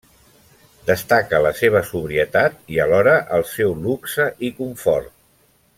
Destaca 0.87 1.41
la 1.47 1.51
seva 1.59 1.81
sobrietat 1.91 2.57
i, 2.75 2.79
alhora, 2.87 3.13
el 3.39 3.47
seu 3.53 3.77
luxe 3.87 4.27
i 4.49 4.51
confort. 4.63 5.17